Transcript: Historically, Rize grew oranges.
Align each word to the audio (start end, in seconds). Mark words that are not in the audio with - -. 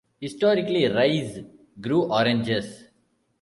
Historically, 0.19 0.87
Rize 0.87 1.43
grew 1.79 2.05
oranges. 2.11 2.87